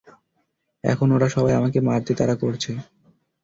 [0.83, 2.71] এখন ওরা সবাই আমাকে মারতে তাড়া করছে।